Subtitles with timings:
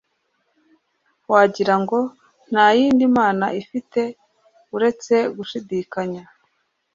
[1.31, 1.99] wagira ngo,
[2.51, 4.01] nta yindi mana ifite
[4.75, 6.23] uretse gushidikanya